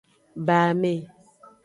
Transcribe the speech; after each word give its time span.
Ba 0.45 0.55
ame. 0.69 0.93